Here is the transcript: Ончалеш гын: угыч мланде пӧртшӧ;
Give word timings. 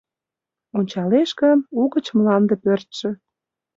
Ончалеш 0.77 1.29
гын: 1.41 1.59
угыч 1.81 2.05
мланде 2.17 2.55
пӧртшӧ; 2.63 3.09